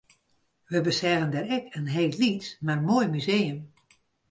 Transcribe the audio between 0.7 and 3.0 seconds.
beseagen dêr ek in hiel lyts mar